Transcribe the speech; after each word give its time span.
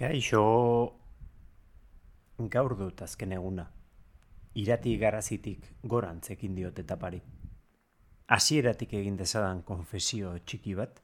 Kaixo, 0.00 0.42
gaur 2.48 2.72
dut 2.72 3.02
azken 3.04 3.34
eguna. 3.36 3.66
Irati 4.56 4.94
garazitik 4.96 5.66
gorantz 5.92 6.30
ekin 6.32 6.54
diot 6.56 6.78
etapari. 6.80 7.18
Hasieratik 8.32 8.94
egin 8.96 9.18
dezadan 9.18 9.60
konfesio 9.68 10.30
txiki 10.38 10.72
bat, 10.78 11.02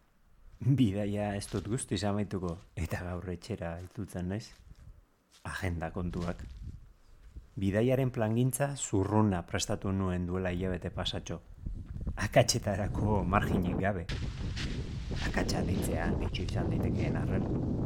bidaia 0.79 1.27
ez 1.37 1.45
dut 1.51 1.69
guztiz 1.69 1.99
amaituko 2.09 2.55
eta 2.87 3.03
gaur 3.05 3.29
etxera 3.35 3.75
itutzen 3.83 4.33
naiz. 4.33 4.47
Agenda 5.45 5.91
kontuak. 5.93 6.47
Bidaiaren 7.61 8.15
plangintza 8.17 8.71
zurruna 8.77 9.43
prestatu 9.51 9.93
nuen 9.93 10.25
duela 10.31 10.55
hilabete 10.57 10.89
pasatxo. 10.89 11.43
Akatxetarako 12.17 13.21
marginik 13.37 13.77
gabe. 13.77 14.07
Akatsa 15.29 15.61
ditzea 15.69 16.09
ditxu 16.25 16.49
izan 16.49 16.73
ditekeen 16.73 17.21
arren. 17.21 17.86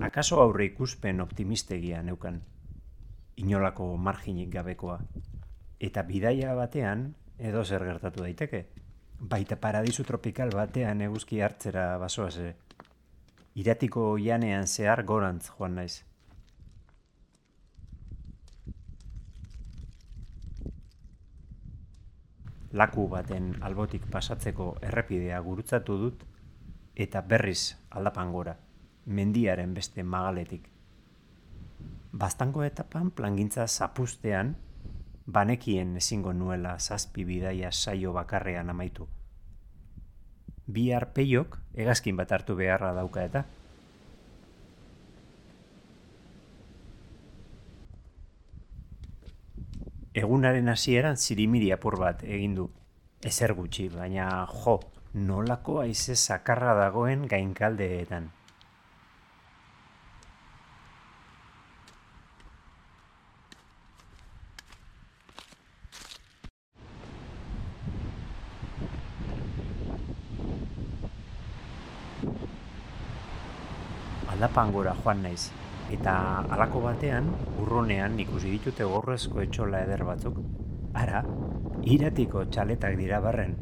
Akaso 0.00 0.40
aurre 0.40 0.64
ikuspen 0.64 1.20
optimistegia 1.20 1.98
neukan. 2.02 2.38
Inolako 3.36 3.96
marginik 4.00 4.48
gabekoa. 4.54 4.96
Eta 5.78 6.02
bidaia 6.08 6.54
batean 6.56 7.02
edo 7.36 7.64
zer 7.64 7.84
gertatu 7.84 8.24
daiteke. 8.24 8.60
Baita 9.20 9.58
paradisu 9.60 10.06
tropikal 10.08 10.54
batean 10.56 11.02
eguzki 11.04 11.42
hartzera 11.44 11.98
basoaz 11.98 12.38
Iratiko 13.60 14.16
janean 14.16 14.66
zehar 14.66 15.02
gorantz 15.04 15.50
joan 15.50 15.74
naiz. 15.74 16.04
Laku 22.72 23.06
baten 23.08 23.52
albotik 23.60 24.08
pasatzeko 24.10 24.72
errepidea 24.80 25.40
gurutzatu 25.40 25.98
dut 25.98 26.24
eta 26.94 27.20
berriz 27.20 27.76
aldapan 27.90 28.32
gora, 28.32 28.56
mendiaren 29.06 29.74
beste 29.74 30.02
magaletik. 30.02 30.68
Bastango 32.12 32.64
etapan 32.64 33.10
plangintza 33.10 33.66
zapustean, 33.68 34.56
banekien 35.26 35.96
ezingo 35.96 36.32
nuela 36.32 36.78
zazpi 36.78 37.24
bidaia 37.24 37.70
saio 37.72 38.12
bakarrean 38.12 38.70
amaitu. 38.70 39.06
Bi 40.66 40.90
arpeiok 40.92 41.58
egazkin 41.74 42.16
bat 42.16 42.32
hartu 42.32 42.56
beharra 42.56 42.92
dauka 42.94 43.24
eta. 43.24 43.44
Egunaren 50.20 50.68
hasieran 50.68 51.16
zirimiri 51.16 51.70
apur 51.72 51.96
bat 51.98 52.24
egin 52.26 52.56
du. 52.58 52.66
Ezer 53.22 53.54
gutxi, 53.54 53.88
baina 53.92 54.46
jo, 54.50 54.80
nolako 55.14 55.80
aize 55.84 56.16
zakarra 56.16 56.74
dagoen 56.74 57.26
gainkaldeetan. 57.30 58.30
Aldapangora 74.40 74.94
joan 74.96 75.18
naiz, 75.20 75.50
eta 75.92 76.12
halako 76.48 76.80
batean, 76.80 77.26
urrunean 77.60 78.14
ikusi 78.22 78.48
ditute 78.54 78.86
gorrezko 78.88 79.42
etxola 79.42 79.82
eder 79.84 80.00
batzuk. 80.08 80.38
Ara, 80.96 81.18
iratiko 81.84 82.46
txaletak 82.48 82.96
dira 82.96 83.18
barren. 83.20 83.52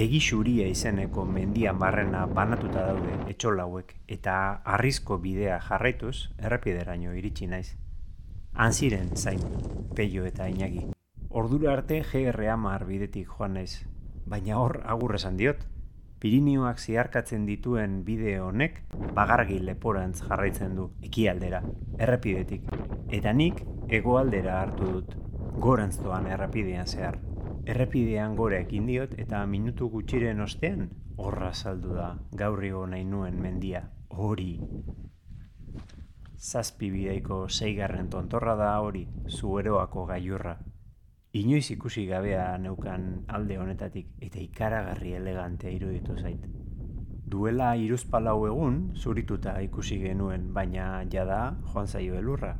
Egi 0.00 0.22
xuria 0.24 0.70
izeneko 0.72 1.26
mendia 1.28 1.74
barrena 1.82 2.22
banatuta 2.24 2.86
daude 2.86 3.18
etxola 3.34 3.66
hauek, 3.68 3.92
eta 4.08 4.38
arrizko 4.64 5.18
bidea 5.20 5.60
jarraituz 5.68 6.30
errepideraino 6.38 7.12
iritsi 7.12 7.50
naiz. 7.52 7.74
Han 8.54 8.72
ziren 8.72 9.12
zain, 9.16 9.44
peio 9.92 10.24
eta 10.24 10.48
inagi. 10.48 10.86
Ordura 11.28 11.74
arte 11.74 12.00
GR 12.08 12.48
amar 12.56 12.88
bidetik 12.88 13.36
joan 13.36 13.60
naiz, 13.60 13.82
baina 14.24 14.64
hor 14.64 14.80
agur 14.96 15.20
esan 15.20 15.36
diot. 15.36 15.60
Pirinioak 16.22 16.78
ziarkatzen 16.78 17.46
dituen 17.48 17.94
bide 18.06 18.36
honek 18.38 18.76
bagargi 19.16 19.56
leporantz 19.58 20.20
jarraitzen 20.20 20.76
du 20.78 20.84
ekialdera, 21.08 21.58
errepidetik. 21.98 22.68
Eta 23.18 23.32
nik 23.34 23.64
hegoaldera 23.90 24.60
hartu 24.60 24.90
dut, 24.92 25.16
gorantz 25.64 25.96
doan 25.98 26.28
errepidean 26.30 26.86
zehar. 26.86 27.18
Errepidean 27.66 28.36
gore 28.38 28.60
ekin 28.62 28.86
diot 28.86 29.16
eta 29.24 29.42
minutu 29.50 29.88
gutxiren 29.90 30.46
ostean 30.46 30.86
horra 31.16 31.50
saldu 31.52 31.96
da 31.98 32.12
gaurri 32.44 32.70
nahi 32.94 33.04
nuen 33.04 33.42
mendia, 33.42 33.82
hori. 34.10 34.60
Zazpi 36.38 36.90
bideiko 36.90 37.48
zeigarren 37.48 38.08
tontorra 38.14 38.54
da 38.54 38.78
hori, 38.80 39.08
zueroako 39.28 40.06
gaiurra. 40.06 40.56
Inoiz 41.32 41.70
ikusi 41.72 42.02
gabea 42.04 42.58
neukan 42.60 43.04
alde 43.32 43.56
honetatik 43.56 44.10
eta 44.20 44.36
ikaragarri 44.42 45.14
elegante 45.16 45.70
iruditu 45.72 46.16
zait. 46.20 46.44
Duela 47.24 47.70
iruzpalau 47.80 48.34
egun 48.50 48.76
zurituta 49.00 49.54
ikusi 49.64 49.96
genuen, 50.02 50.50
baina 50.52 51.06
jada 51.14 51.56
joan 51.72 51.88
zaio 51.88 52.20
elurra. 52.20 52.52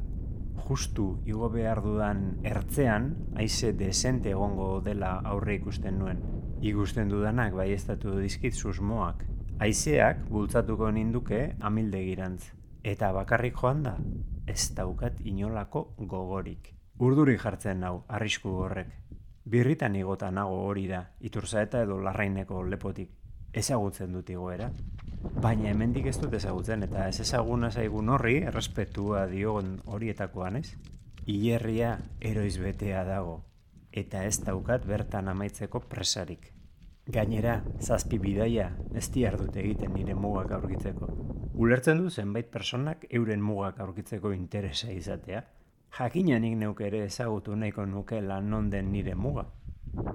Justu 0.65 1.07
igo 1.29 1.51
behar 1.53 1.83
dudan 1.85 2.25
ertzean, 2.49 3.13
haize 3.37 3.75
desente 3.77 4.33
egongo 4.33 4.81
dela 4.81 5.19
aurre 5.35 5.61
ikusten 5.61 5.99
nuen. 6.01 6.25
Igusten 6.65 7.13
dudanak 7.13 7.53
bai 7.53 7.73
estatu 7.77 8.17
dizkit 8.25 8.57
susmoak. 8.57 9.27
Haizeak 9.61 10.25
bultzatuko 10.33 10.89
ninduke 10.97 11.51
amildegirantz. 11.61 12.55
Eta 12.83 13.13
bakarrik 13.13 13.61
joan 13.61 13.85
da, 13.85 13.99
ez 14.47 14.71
daukat 14.73 15.21
inolako 15.29 15.91
gogorik. 15.99 16.79
Urduri 16.99 17.39
jartzen 17.39 17.81
nau, 17.81 18.05
arrisku 18.09 18.51
horrek. 18.65 18.89
Birritan 19.45 19.97
igota 19.97 20.31
nago 20.31 20.59
hori 20.67 20.87
da, 20.87 21.03
iturza 21.21 21.63
eta 21.63 21.83
edo 21.83 21.99
larraineko 22.01 22.63
lepotik. 22.63 23.11
Ezagutzen 23.53 24.13
dut 24.13 24.31
igoera. 24.31 24.71
Baina 25.43 25.71
hemendik 25.71 26.07
ez 26.07 26.19
dut 26.21 26.35
ezagutzen 26.35 26.83
eta 26.83 27.09
ez 27.09 27.21
ezaguna 27.21 27.71
zaigun 27.71 28.09
horri 28.09 28.37
errespetua 28.43 29.27
diogon 29.27 29.81
horietakoan 29.87 30.57
ez. 30.57 30.69
Ilerria 31.27 31.97
eroiz 32.21 32.59
betea 32.59 33.05
dago 33.05 33.43
eta 33.93 34.25
ez 34.25 34.39
daukat 34.41 34.87
bertan 34.89 35.29
amaitzeko 35.29 35.83
presarik. 35.89 36.49
Gainera, 37.13 37.63
zazpi 37.81 38.19
bidaia 38.19 38.71
ez 38.95 39.09
dut 39.11 39.57
egiten 39.57 39.93
nire 39.93 40.15
mugak 40.15 40.53
aurkitzeko. 40.53 41.09
Ulertzen 41.55 41.99
du 41.99 42.11
zenbait 42.11 42.47
personak 42.51 43.05
euren 43.11 43.43
mugak 43.43 43.81
aurkitzeko 43.81 44.33
interesa 44.33 44.91
izatea, 44.93 45.45
Jakinanik 45.93 46.55
neuke 46.57 46.87
ere 46.87 47.03
ezagutu 47.05 47.53
nahiko 47.53 47.85
nuke 47.85 48.23
lan 48.25 48.47
non 48.49 48.71
den 48.71 48.87
nire 48.93 49.15
muga. 49.15 49.43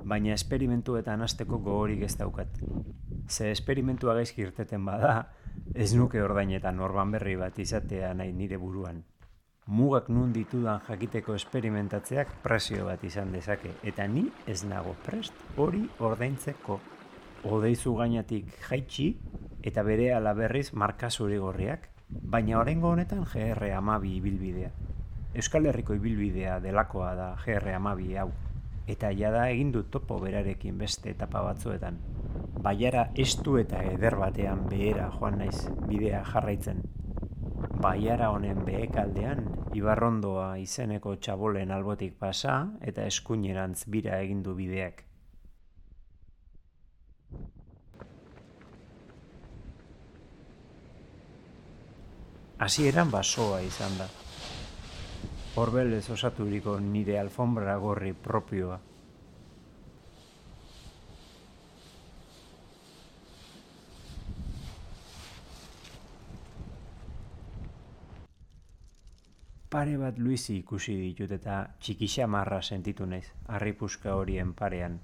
Baina 0.10 0.34
esperimentuetan 0.34 1.22
hasteko 1.22 1.60
gogorik 1.60 2.02
ez 2.08 2.16
daukat. 2.18 2.56
Ze 3.30 3.52
esperimentua 3.52 4.16
gaizki 4.18 4.42
irteten 4.42 4.86
bada, 4.86 5.12
ez 5.76 5.94
nuke 5.94 6.24
ordainetan 6.24 6.80
orban 6.80 7.14
berri 7.14 7.36
bat 7.38 7.60
izatea 7.60 8.10
nahi 8.18 8.34
nire 8.34 8.58
buruan. 8.58 9.04
Mugak 9.68 10.10
nun 10.10 10.34
ditudan 10.34 10.82
jakiteko 10.88 11.36
esperimentatzeak 11.36 12.34
presio 12.42 12.90
bat 12.90 13.04
izan 13.04 13.32
dezake, 13.32 13.76
eta 13.84 14.08
ni 14.08 14.26
ez 14.48 14.64
nago 14.66 14.96
prest 15.06 15.46
hori 15.58 15.84
ordaintzeko. 16.00 16.80
Odeizu 17.44 17.94
gainatik 18.02 18.50
jaitsi 18.66 19.12
eta 19.62 19.84
bere 19.84 20.14
alaberriz 20.16 20.72
marka 20.74 21.12
zuri 21.12 21.38
gorriak, 21.38 21.90
baina 22.10 22.58
orengo 22.58 22.96
honetan 22.96 23.28
GR 23.30 23.70
amabi 23.78 24.16
ibilbidea. 24.18 24.72
Euskal 25.36 25.66
Herriko 25.68 25.94
ibilbidea 25.94 26.60
delakoa 26.64 27.14
da 27.16 27.28
GR 27.44 27.74
amabi 27.76 28.16
hau, 28.18 28.30
eta 28.88 29.12
jada 29.12 29.44
egin 29.52 29.74
du 29.76 29.84
topo 29.92 30.20
berarekin 30.22 30.78
beste 30.80 31.12
etapa 31.12 31.42
batzuetan. 31.44 32.00
Baiara 32.64 33.10
estu 33.16 33.58
eta 33.60 33.84
eder 33.84 34.16
batean 34.18 34.64
behera 34.72 35.10
joan 35.20 35.38
naiz 35.44 35.68
bidea 35.90 36.24
jarraitzen. 36.32 36.82
Baiara 37.84 38.32
honen 38.34 38.64
behekaldean, 38.66 39.44
Ibarrondoa 39.78 40.56
izeneko 40.58 41.16
txabolen 41.22 41.72
albotik 41.76 42.16
pasa 42.18 42.56
eta 42.82 43.06
eskuinerantz 43.06 43.84
bira 43.86 44.22
egin 44.24 44.42
du 44.44 44.56
bideak. 44.56 45.04
Hasieran 52.58 53.12
basoa 53.14 53.60
izan 53.62 54.00
da 54.00 54.08
horbelez 55.58 56.10
osaturiko 56.14 56.80
nire 56.80 57.18
alfombra 57.20 57.78
gorri 57.82 58.14
propioa. 58.14 58.78
Pare 69.70 69.98
bat 69.98 70.18
luizi 70.18 70.60
ikusi 70.62 70.94
ditut 71.02 71.34
eta 71.40 71.58
txikixa 71.82 72.28
marra 72.28 72.62
sentitu 72.62 73.06
naiz, 73.06 73.26
harripuska 73.48 74.14
horien 74.16 74.54
parean. 74.54 75.02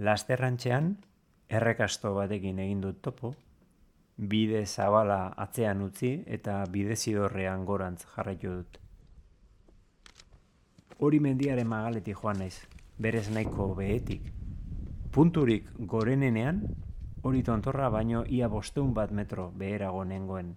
Lasterrantxean, 0.00 0.94
errekasto 1.52 2.14
batekin 2.16 2.58
egin 2.64 2.78
dut 2.80 3.02
topo, 3.04 3.34
bide 4.32 4.62
zabala 4.64 5.18
atzean 5.44 5.82
utzi 5.84 6.12
eta 6.36 6.54
bide 6.76 6.96
zidorrean 6.96 7.66
gorantz 7.68 8.06
jarraitu 8.14 8.52
dut. 8.54 8.78
Hori 11.04 11.20
mendiaren 11.20 11.68
magaletik 11.68 12.16
joan 12.22 12.40
naiz, 12.40 12.54
berez 12.96 13.26
nahiko 13.28 13.66
behetik. 13.74 14.30
Punturik 15.12 15.68
gorenenean, 15.92 16.62
hori 17.22 17.42
tontorra 17.42 17.90
baino 17.92 18.24
ia 18.24 18.48
bosteun 18.48 18.94
bat 18.94 19.12
metro 19.12 19.50
beherago 19.64 20.04
nengoen. 20.04 20.54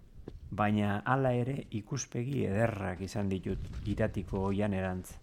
Baina 0.51 1.01
hala 1.03 1.33
ere 1.33 1.57
ikuspegi 1.81 2.45
ederrak 2.45 3.01
izan 3.01 3.27
ditut 3.35 3.67
iratiko 3.91 4.47
oian 4.53 4.73
erantz. 4.73 5.17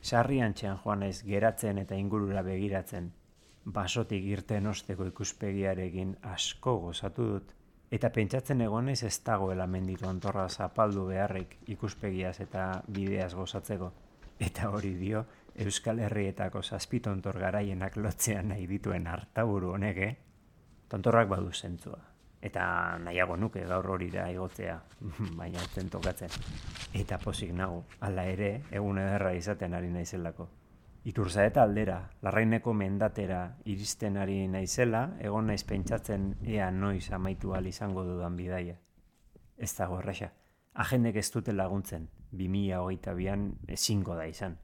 Sarrian 0.00 0.54
txean 0.54 0.80
joan 0.82 1.04
naiz 1.04 1.22
geratzen 1.28 1.84
eta 1.84 2.00
ingurura 2.06 2.42
begiratzen. 2.42 3.12
Basotik 3.66 4.24
irten 4.30 4.66
osteko 4.70 5.06
ikuspegiarekin 5.10 6.16
asko 6.22 6.76
gozatu 6.84 7.24
dut. 7.32 7.54
Eta 7.90 8.10
pentsatzen 8.14 8.60
egonez 8.62 9.00
ez 9.06 9.16
dagoela 9.26 9.66
menditu 9.66 10.06
ontorra 10.08 10.48
zapaldu 10.48 11.06
beharrik 11.06 11.56
ikuspegiaz 11.74 12.40
eta 12.40 12.66
bideaz 12.86 13.32
gozatzeko. 13.34 13.92
Eta 14.38 14.70
hori 14.70 14.92
dio, 14.98 15.24
Euskal 15.64 15.98
Herrietako 16.04 16.62
zazpitontor 16.62 17.38
garaienak 17.40 17.96
lotzean 17.96 18.52
nahi 18.52 18.66
dituen 18.68 19.06
hartaburu 19.06 19.72
honek, 19.72 19.98
eh? 19.98 20.16
Tontorrak 20.88 21.28
badu 21.28 21.52
zentzua. 21.52 21.98
Eta 22.42 22.66
nahiago 23.02 23.36
nuke 23.36 23.64
gaur 23.66 23.88
hori 23.94 24.10
da 24.12 24.28
igotzea, 24.30 24.76
baina 25.40 25.64
zen 25.72 25.88
tokatzen. 25.90 26.30
Eta 26.94 27.18
posik 27.18 27.54
nago, 27.56 27.82
ala 28.00 28.26
ere, 28.30 28.52
egun 28.70 29.00
ederra 29.02 29.32
izaten 29.34 29.74
ari 29.74 29.90
naizelako. 29.90 30.48
Iturza 31.06 31.44
eta 31.46 31.62
aldera, 31.62 32.00
larraineko 32.26 32.72
mendatera 32.74 33.40
iristen 33.70 34.16
ari 34.18 34.40
naizela, 34.50 35.04
egon 35.22 35.46
naiz 35.46 35.62
pentsatzen 35.62 36.32
ea 36.42 36.72
noiz 36.74 37.12
amaitu 37.14 37.52
al 37.54 37.68
izango 37.70 38.02
dudan 38.02 38.34
bidaia. 38.34 38.74
Ez 39.56 39.70
dago 39.76 40.00
erraxa, 40.00 40.32
agendek 40.74 41.20
ez 41.22 41.28
dute 41.30 41.52
laguntzen, 41.54 42.08
2008 42.32 43.14
bian 43.14 43.44
ezingo 43.76 44.16
da 44.18 44.24
izan. 44.26 44.56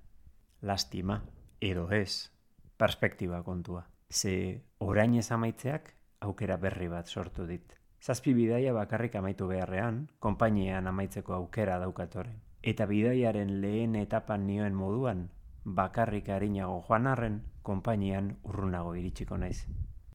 Lastima, 0.67 1.21
edo 1.61 1.85
ez, 1.95 2.33
perspektiba 2.77 3.45
kontua. 3.47 3.85
Ze 4.11 4.65
orain 4.79 5.15
ez 5.15 5.31
amaitzeak, 5.31 5.93
aukera 6.27 6.57
berri 6.57 6.89
bat 6.91 7.07
sortu 7.07 7.47
dit. 7.47 7.77
Zazpi 8.03 8.35
bidaia 8.35 8.73
bakarrik 8.75 9.15
amaitu 9.15 9.47
beharrean, 9.47 10.09
konpainian 10.19 10.91
amaitzeko 10.91 11.39
aukera 11.39 11.79
daukatoren. 11.79 12.43
Eta 12.63 12.87
bidaiaren 12.91 13.61
lehen 13.63 13.95
etapan 13.95 14.47
nioen 14.47 14.75
moduan, 14.75 15.29
bakarrik 15.65 16.29
harinago 16.29 16.83
joan 16.89 17.07
arren, 17.07 17.43
konpainian 17.63 18.37
urrunago 18.45 18.95
iritsiko 18.95 19.39
naiz. 19.39 19.67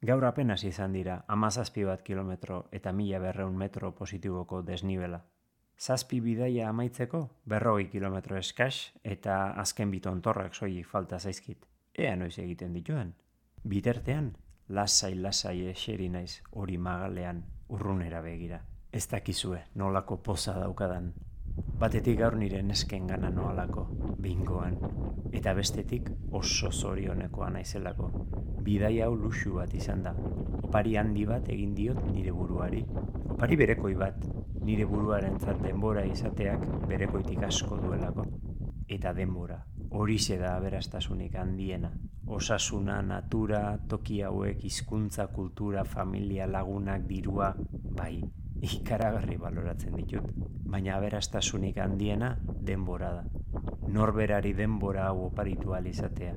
Gaur 0.02 0.26
apenas 0.26 0.64
izan 0.64 0.94
dira, 0.94 1.24
amazazpi 1.28 1.84
bat 1.84 2.04
kilometro 2.04 2.68
eta 2.72 2.92
mila 2.94 3.20
berreun 3.20 3.56
metro 3.58 3.94
positiboko 3.96 4.62
desnibela. 4.62 5.24
Zazpi 5.80 6.20
bidaia 6.22 6.70
amaitzeko, 6.70 7.22
berroi 7.46 7.88
kilometro 7.90 8.38
eskas 8.38 8.94
eta 9.04 9.52
azken 9.62 9.92
biton 9.92 10.22
torrak 10.22 10.56
soilik 10.56 10.88
falta 10.88 11.20
zaizkit. 11.20 11.66
Ea 11.94 12.16
noiz 12.16 12.38
egiten 12.40 12.74
dituen. 12.74 13.14
Bitertean, 13.64 14.36
lasai-lasai 14.70 15.68
eseri 15.70 16.10
naiz 16.10 16.42
hori 16.52 16.78
magalean 16.78 17.44
urrunera 17.70 18.22
begira. 18.22 18.62
Ez 18.92 19.08
dakizue 19.08 19.64
nolako 19.76 20.18
poza 20.24 20.54
daukadan 20.60 21.14
Batetik 21.78 22.16
gaur 22.18 22.34
nire 22.42 22.64
nesken 22.66 23.04
gana 23.06 23.30
noalako, 23.30 23.84
bingoan, 24.18 24.80
eta 25.40 25.52
bestetik 25.54 26.08
oso 26.40 26.72
zorionekoa 26.72 27.52
naizelako. 27.54 28.08
Bidai 28.66 28.96
hau 29.06 29.12
luxu 29.16 29.54
bat 29.60 29.76
izan 29.78 30.02
da. 30.08 30.16
Opari 30.64 30.96
handi 30.98 31.26
bat 31.30 31.52
egin 31.54 31.76
diot 31.78 32.00
nire 32.16 32.34
buruari. 32.34 32.82
Opari 33.36 33.60
berekoi 33.62 33.94
bat, 34.00 34.26
nire 34.66 34.88
buruaren 34.90 35.38
denbora 35.62 36.04
izateak 36.06 36.66
berekoitik 36.88 37.44
asko 37.44 37.78
duelako. 37.78 38.26
Eta 38.90 39.14
denbora, 39.14 39.60
hori 39.92 40.18
da 40.40 40.56
aberastasunik 40.56 41.36
handiena. 41.36 41.92
Osasuna, 42.26 43.04
natura, 43.04 43.78
toki 43.88 44.22
hauek, 44.22 44.64
hizkuntza, 44.64 45.28
kultura, 45.28 45.86
familia, 45.86 46.48
lagunak, 46.48 47.06
dirua, 47.06 47.54
bai, 47.96 48.24
ikaragarri 48.62 49.38
baloratzen 49.38 49.96
ditut, 49.96 50.32
baina 50.66 50.96
aberastasunik 50.98 51.78
handiena 51.78 52.36
denbora 52.44 53.12
da. 53.20 53.24
Norberari 53.88 54.54
denbora 54.54 55.08
hau 55.08 55.28
oparitu 55.28 55.76
izatea. 55.86 56.36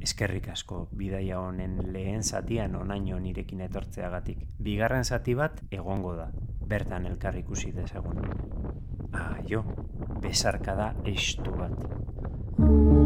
Eskerrik 0.00 0.48
asko 0.48 0.88
bidaia 0.92 1.38
honen 1.40 1.78
lehen 1.92 2.22
zatian 2.22 2.74
onaino 2.76 3.18
nirekin 3.18 3.60
etortzeagatik. 3.60 4.38
Bigarren 4.60 5.04
zati 5.04 5.34
bat 5.34 5.62
egongo 5.70 6.14
da, 6.16 6.30
bertan 6.66 7.06
elkar 7.06 7.36
ikusi 7.36 7.72
dezagun. 7.72 8.20
Ah, 9.12 9.38
jo, 9.48 9.64
besarka 10.20 10.74
da 10.74 10.94
estu 11.04 11.50
bat. 11.56 13.03